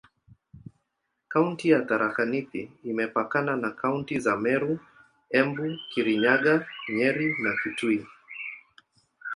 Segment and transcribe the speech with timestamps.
[1.31, 4.79] Kaunti ya Tharaka Nithi imepakana na kaunti za Meru,
[5.39, 7.99] Embu, Kirinyaga, Nyeri na Kitui.